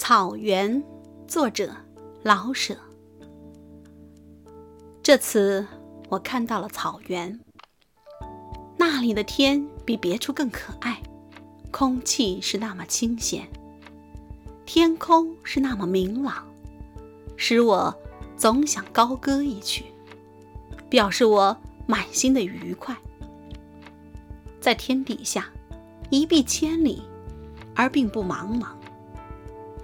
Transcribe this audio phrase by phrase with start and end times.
[0.00, 0.80] 草原，
[1.26, 1.74] 作者
[2.22, 2.78] 老舍。
[5.02, 5.66] 这次
[6.08, 7.40] 我看到了草原，
[8.76, 11.02] 那里的天比别处更可爱，
[11.72, 13.48] 空气是那么清闲，
[14.64, 16.46] 天空是那么明朗，
[17.36, 17.92] 使我
[18.36, 19.86] 总想高歌一曲，
[20.88, 21.54] 表示我
[21.88, 22.96] 满心的愉快。
[24.60, 25.48] 在天底下，
[26.08, 27.02] 一碧千里，
[27.74, 28.77] 而并不茫茫。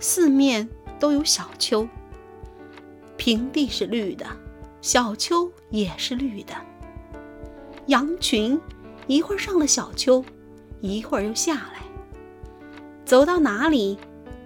[0.07, 0.69] 四面
[1.01, 1.89] 都有小丘，
[3.17, 4.27] 平地是绿的，
[4.83, 6.53] 小丘也是绿的。
[7.87, 8.61] 羊群
[9.07, 10.23] 一会儿上了小丘，
[10.83, 11.81] 一会儿又下来，
[13.07, 13.99] 走到哪里，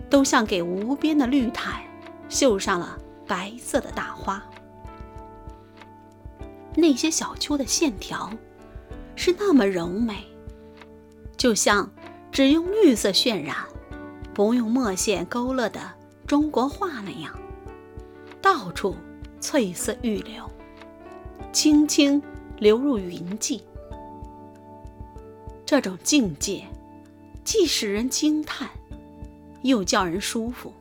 [0.09, 1.83] 都像给无边的绿毯
[2.29, 2.97] 绣上了
[3.27, 4.41] 白色的大花。
[6.77, 8.31] 那些小丘的线条
[9.17, 10.25] 是那么柔美，
[11.37, 11.91] 就像
[12.31, 13.57] 只用绿色渲染。
[14.39, 15.81] 不用墨线勾勒的
[16.25, 17.37] 中国画那样，
[18.41, 18.95] 到处
[19.41, 20.49] 翠色欲流，
[21.53, 22.23] 轻轻
[22.57, 23.65] 流入云际。
[25.67, 26.65] 这种境界，
[27.43, 28.71] 既使人惊叹，
[29.63, 30.73] 又叫人舒服。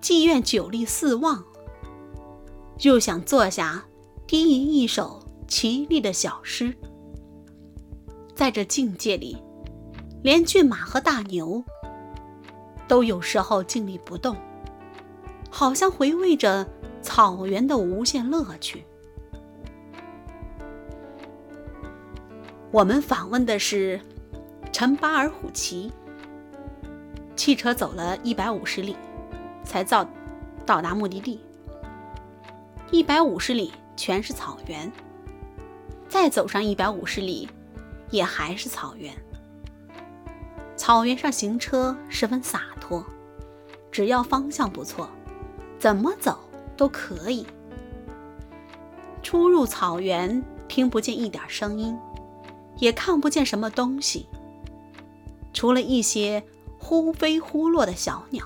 [0.00, 1.44] 既愿久立四望，
[2.82, 3.84] 又想坐下
[4.28, 6.72] 低吟一首绮丽的小诗。
[8.36, 9.36] 在这境界里，
[10.22, 11.64] 连骏马和大牛。
[12.90, 14.36] 都有时候静立不动，
[15.48, 16.66] 好像回味着
[17.00, 18.84] 草原的无限乐趣。
[22.72, 24.00] 我们访问的是
[24.72, 25.92] 陈巴尔虎旗，
[27.36, 28.96] 汽车走了一百五十里，
[29.62, 30.04] 才到
[30.66, 31.40] 到达目的地。
[32.90, 34.90] 一百五十里全是草原，
[36.08, 37.48] 再走上一百五十里，
[38.10, 39.14] 也还是草原。
[40.76, 43.04] 草原上行车十分洒脱，
[43.92, 45.08] 只要方向不错，
[45.78, 46.40] 怎么走
[46.76, 47.46] 都可以。
[49.22, 51.96] 出入草原，听不见一点声音，
[52.78, 54.26] 也看不见什么东西，
[55.52, 56.42] 除了一些
[56.80, 58.44] 忽飞忽落的小鸟。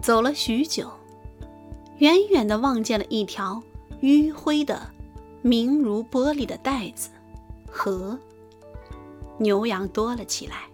[0.00, 0.88] 走了许久，
[1.98, 3.60] 远远的望见了一条
[4.00, 4.80] 迂灰的、
[5.40, 7.10] 明如玻璃的带子
[7.68, 8.16] 河。
[9.42, 10.70] 牛羊多了起来，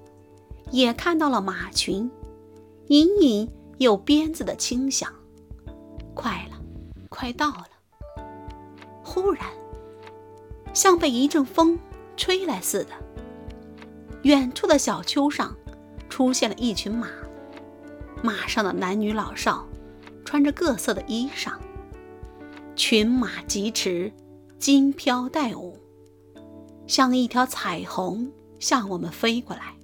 [0.70, 2.10] 也看到了马群，
[2.88, 5.12] 隐隐有鞭子的轻响。
[6.14, 6.60] 快了，
[7.08, 7.68] 快到了。
[9.02, 9.46] 忽然，
[10.74, 11.78] 像被一阵风
[12.16, 12.90] 吹来似的，
[14.22, 15.56] 远处的小丘上
[16.08, 17.08] 出现了一群马，
[18.22, 19.66] 马上的男女老少
[20.24, 21.52] 穿着各色的衣裳，
[22.76, 24.12] 群马疾驰，
[24.58, 25.78] 金飘带舞，
[26.86, 28.30] 像一条彩虹。
[28.58, 29.74] 向我们飞过来，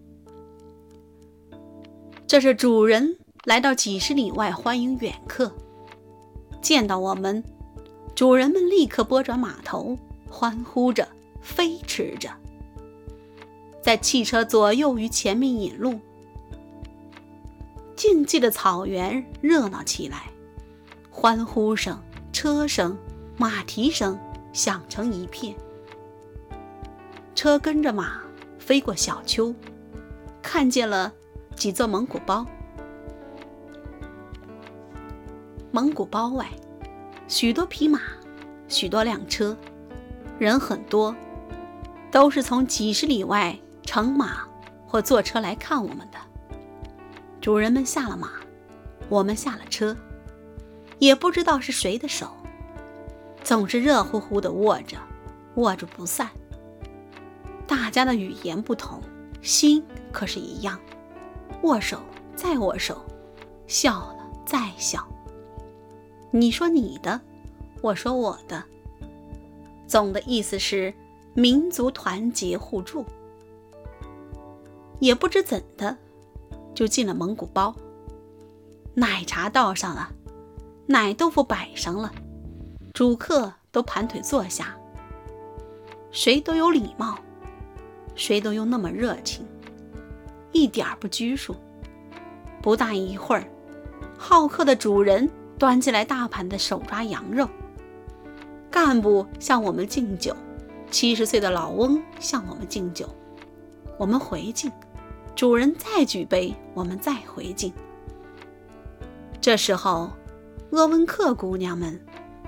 [2.26, 5.52] 这是主人来到几十里外欢迎远客。
[6.60, 7.44] 见到我们，
[8.14, 9.98] 主人们立刻拨转马头，
[10.28, 11.06] 欢呼着，
[11.42, 12.30] 飞驰着，
[13.82, 16.00] 在汽车左右与前面引路。
[17.94, 20.30] 静寂的草原热闹起来，
[21.10, 21.96] 欢呼声、
[22.32, 22.98] 车声、
[23.36, 24.18] 马蹄声
[24.52, 25.54] 响成一片，
[27.34, 28.23] 车跟着马。
[28.64, 29.54] 飞过小丘，
[30.40, 31.12] 看见了
[31.54, 32.46] 几座蒙古包。
[35.70, 36.48] 蒙古包外，
[37.28, 38.00] 许多匹马，
[38.66, 39.54] 许多辆车，
[40.38, 41.14] 人很多，
[42.10, 44.48] 都是从几十里外乘马
[44.86, 46.16] 或坐车来看我们的。
[47.42, 48.30] 主人们下了马，
[49.10, 49.94] 我们下了车，
[50.98, 52.28] 也不知道是谁的手，
[53.42, 54.96] 总是热乎乎的握着，
[55.56, 56.30] 握住不散。
[57.66, 59.00] 大家的语言不同，
[59.42, 59.82] 心
[60.12, 60.78] 可是一样。
[61.62, 61.98] 握手，
[62.36, 63.04] 再握手，
[63.66, 65.06] 笑了，再笑。
[66.30, 67.20] 你说你的，
[67.80, 68.62] 我说我的，
[69.86, 70.92] 总的意思是
[71.32, 73.04] 民族团结互助。
[75.00, 75.96] 也不知怎的，
[76.74, 77.74] 就进了蒙古包。
[78.94, 80.10] 奶茶倒上了，
[80.86, 82.12] 奶豆腐摆上了，
[82.92, 84.76] 主客都盘腿坐下，
[86.10, 87.18] 谁都有礼貌。
[88.14, 89.44] 谁都又那么热情，
[90.52, 91.56] 一点儿不拘束。
[92.62, 93.44] 不大一会儿，
[94.16, 95.28] 好客的主人
[95.58, 97.48] 端进来大盘的手抓羊肉。
[98.70, 100.34] 干部向我们敬酒，
[100.90, 103.08] 七十岁的老翁向我们敬酒。
[103.98, 104.72] 我们回敬，
[105.36, 107.72] 主人再举杯，我们再回敬。
[109.40, 110.10] 这时候，
[110.70, 112.00] 鄂温克姑娘们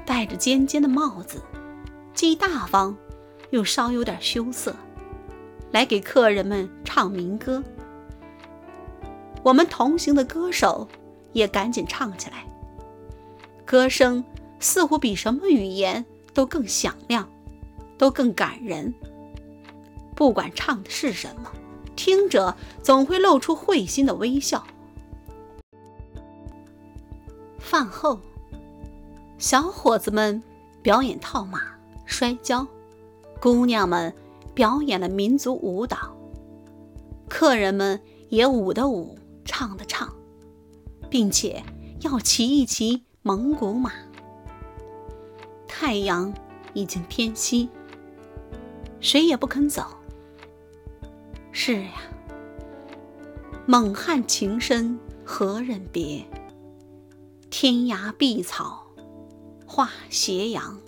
[0.05, 1.43] 戴着尖尖的帽子，
[2.15, 2.97] 既大方，
[3.51, 4.75] 又稍有点羞涩。
[5.73, 7.63] 来给客人们唱民歌，
[9.43, 10.89] 我们同行的歌手
[11.33, 12.45] 也赶紧唱起来。
[13.65, 14.25] 歌声
[14.59, 17.29] 似乎比什么语言都更响亮，
[17.99, 18.95] 都更感人。
[20.15, 21.51] 不管唱的是什么，
[21.95, 24.65] 听者总会露出会心的微笑。
[27.59, 28.21] 饭后，
[29.37, 30.43] 小伙子们
[30.81, 31.61] 表演套马、
[32.07, 32.67] 摔跤，
[33.41, 34.15] 姑娘们
[34.57, 36.17] 表演了民族舞蹈。
[37.29, 38.01] 客人们
[38.31, 40.11] 也舞的舞，唱的唱，
[41.11, 41.63] 并且
[42.01, 43.93] 要骑一骑蒙古马。
[45.69, 46.33] 太阳
[46.73, 47.69] 已经偏西，
[48.99, 49.85] 谁也不肯走。
[51.53, 51.93] 是呀，
[53.67, 56.25] 蒙汉情深何忍别？
[57.51, 58.87] 天涯碧草
[59.67, 60.81] 化斜阳。